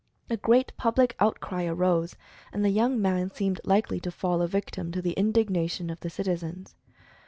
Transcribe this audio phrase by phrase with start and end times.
[0.31, 2.15] A great public outcry arose,
[2.51, 6.09] and the young man seemed likely to fall a victim to the indignation of the
[6.09, 6.73] citizens.